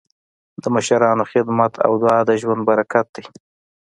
د 0.61 0.63
مشرانو 0.75 1.23
خدمت 1.31 1.73
او 1.85 1.91
دعا 2.01 2.19
د 2.27 2.29
ژوند 2.41 2.61
برکت 2.69 3.05
دی. 3.15 3.23